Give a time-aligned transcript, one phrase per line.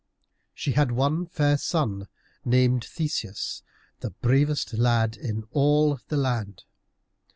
[0.55, 2.07] She had one fair son
[2.43, 3.61] named Theseus,
[3.99, 6.63] the bravest lad in all the land.